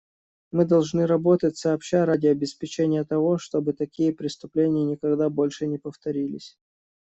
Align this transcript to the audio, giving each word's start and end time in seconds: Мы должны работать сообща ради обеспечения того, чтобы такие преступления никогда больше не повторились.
Мы 0.51 0.65
должны 0.65 1.05
работать 1.05 1.57
сообща 1.57 2.07
ради 2.07 2.25
обеспечения 2.25 3.03
того, 3.03 3.37
чтобы 3.37 3.73
такие 3.73 4.11
преступления 4.11 4.83
никогда 4.83 5.29
больше 5.29 5.67
не 5.67 5.77
повторились. 5.77 6.57